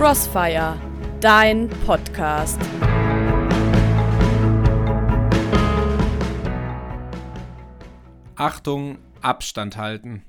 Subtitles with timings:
[0.00, 0.80] Crossfire,
[1.20, 2.58] dein Podcast.
[8.34, 10.22] Achtung, Abstand halten.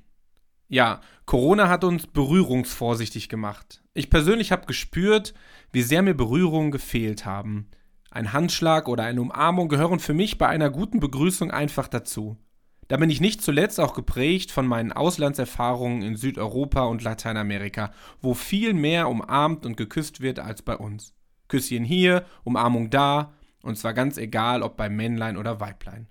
[0.68, 3.82] Ja, Corona hat uns berührungsvorsichtig gemacht.
[3.94, 5.34] Ich persönlich habe gespürt,
[5.72, 7.72] wie sehr mir Berührungen gefehlt haben.
[8.10, 12.36] Ein Handschlag oder eine Umarmung gehören für mich bei einer guten Begrüßung einfach dazu.
[12.92, 18.34] Da bin ich nicht zuletzt auch geprägt von meinen Auslandserfahrungen in Südeuropa und Lateinamerika, wo
[18.34, 21.14] viel mehr umarmt und geküsst wird als bei uns.
[21.48, 23.32] Küsschen hier, Umarmung da,
[23.64, 26.10] und zwar ganz egal, ob bei Männlein oder Weiblein.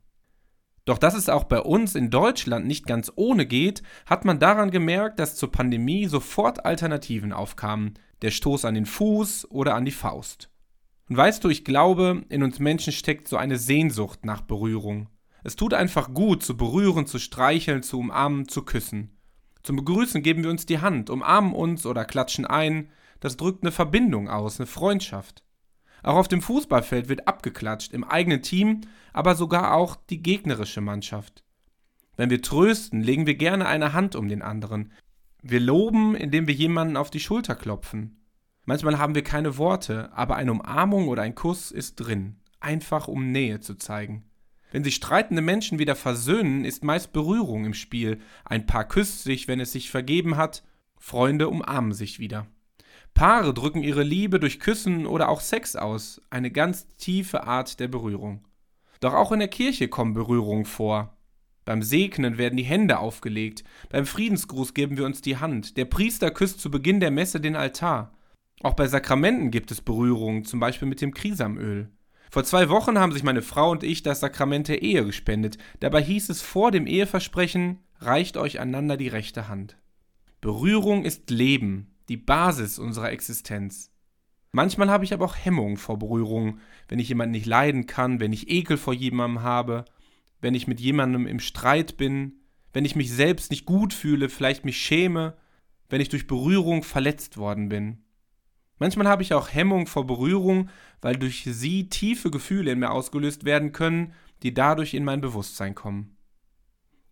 [0.87, 4.71] Doch dass es auch bei uns in Deutschland nicht ganz ohne geht, hat man daran
[4.71, 9.91] gemerkt, dass zur Pandemie sofort Alternativen aufkamen, der Stoß an den Fuß oder an die
[9.91, 10.49] Faust.
[11.10, 15.10] Und weißt du, ich glaube, in uns Menschen steckt so eine Sehnsucht nach Berührung.
[15.43, 19.17] Es tut einfach gut, zu berühren, zu streicheln, zu umarmen, zu küssen.
[19.63, 22.91] Zum Begrüßen geben wir uns die Hand, umarmen uns oder klatschen ein.
[23.21, 25.43] Das drückt eine Verbindung aus, eine Freundschaft.
[26.02, 28.80] Auch auf dem Fußballfeld wird abgeklatscht, im eigenen Team,
[29.13, 31.45] aber sogar auch die gegnerische Mannschaft.
[32.16, 34.93] Wenn wir trösten, legen wir gerne eine Hand um den anderen.
[35.43, 38.24] Wir loben, indem wir jemanden auf die Schulter klopfen.
[38.66, 43.30] Manchmal haben wir keine Worte, aber eine Umarmung oder ein Kuss ist drin, einfach um
[43.33, 44.30] Nähe zu zeigen.
[44.71, 48.21] Wenn sich streitende Menschen wieder versöhnen, ist meist Berührung im Spiel.
[48.45, 50.62] Ein Paar küsst sich, wenn es sich vergeben hat.
[50.96, 52.46] Freunde umarmen sich wieder.
[53.15, 57.88] Paare drücken ihre Liebe durch Küssen oder auch Sex aus, eine ganz tiefe Art der
[57.88, 58.46] Berührung.
[59.01, 61.16] Doch auch in der Kirche kommen Berührungen vor.
[61.65, 66.31] Beim Segnen werden die Hände aufgelegt, beim Friedensgruß geben wir uns die Hand, der Priester
[66.31, 68.12] küsst zu Beginn der Messe den Altar.
[68.62, 71.91] Auch bei Sakramenten gibt es Berührungen, zum Beispiel mit dem Krisamöl.
[72.31, 75.59] Vor zwei Wochen haben sich meine Frau und ich das Sakrament der Ehe gespendet.
[75.81, 79.77] Dabei hieß es vor dem Eheversprechen, reicht euch einander die rechte Hand.
[80.41, 83.91] Berührung ist Leben, die Basis unserer Existenz.
[84.53, 88.33] Manchmal habe ich aber auch Hemmungen vor Berührung, wenn ich jemanden nicht leiden kann, wenn
[88.33, 89.85] ich Ekel vor jemandem habe,
[90.41, 92.41] wenn ich mit jemandem im Streit bin,
[92.73, 95.37] wenn ich mich selbst nicht gut fühle, vielleicht mich schäme,
[95.89, 97.99] wenn ich durch Berührung verletzt worden bin.
[98.81, 100.71] Manchmal habe ich auch Hemmung vor Berührung,
[101.03, 105.75] weil durch sie tiefe Gefühle in mir ausgelöst werden können, die dadurch in mein Bewusstsein
[105.75, 106.17] kommen.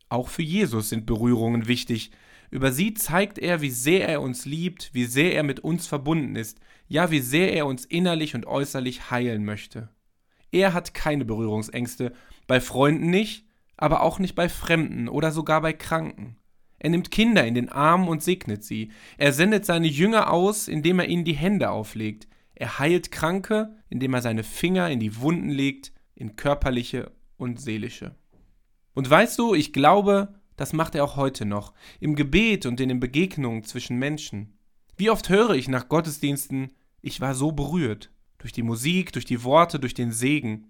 [0.09, 2.11] Auch für Jesus sind Berührungen wichtig.
[2.51, 6.37] Über sie zeigt er, wie sehr er uns liebt, wie sehr er mit uns verbunden
[6.37, 9.91] ist, ja, wie sehr er uns innerlich und äußerlich heilen möchte.
[10.51, 12.15] Er hat keine Berührungsängste,
[12.47, 13.45] bei Freunden nicht,
[13.77, 16.39] aber auch nicht bei Fremden oder sogar bei Kranken.
[16.79, 18.91] Er nimmt Kinder in den Arm und segnet sie.
[19.17, 22.29] Er sendet seine Jünger aus, indem er ihnen die Hände auflegt.
[22.55, 28.15] Er heilt Kranke, indem er seine Finger in die Wunden legt, in körperliche und seelische.
[28.95, 32.89] Und weißt du, ich glaube, das macht er auch heute noch, im Gebet und in
[32.89, 34.59] den Begegnungen zwischen Menschen.
[34.97, 39.45] Wie oft höre ich nach Gottesdiensten, ich war so berührt, durch die Musik, durch die
[39.45, 40.67] Worte, durch den Segen.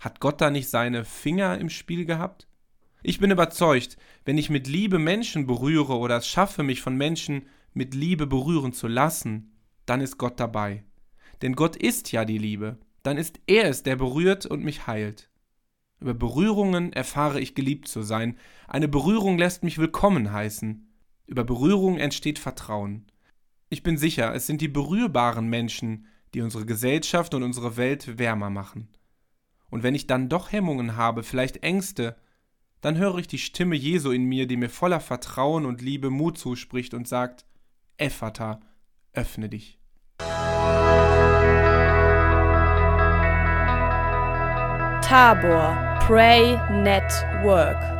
[0.00, 2.48] Hat Gott da nicht seine Finger im Spiel gehabt?
[3.02, 7.46] Ich bin überzeugt, wenn ich mit Liebe Menschen berühre oder es schaffe, mich von Menschen
[7.72, 9.52] mit Liebe berühren zu lassen,
[9.84, 10.84] dann ist Gott dabei.
[11.42, 12.78] Denn Gott ist ja die Liebe.
[13.02, 15.30] Dann ist er es, der berührt und mich heilt.
[16.00, 18.36] Über Berührungen erfahre ich geliebt zu sein.
[18.68, 20.88] Eine Berührung lässt mich willkommen heißen.
[21.26, 23.06] Über Berührung entsteht Vertrauen.
[23.68, 28.50] Ich bin sicher, es sind die berührbaren Menschen, die unsere Gesellschaft und unsere Welt wärmer
[28.50, 28.88] machen.
[29.70, 32.16] Und wenn ich dann doch Hemmungen habe, vielleicht Ängste,
[32.80, 36.38] dann höre ich die Stimme Jesu in mir, die mir voller Vertrauen und Liebe Mut
[36.38, 37.44] zuspricht und sagt,
[37.96, 38.60] Ephata,
[39.12, 39.78] öffne dich.
[45.02, 47.95] Tabor Pray Network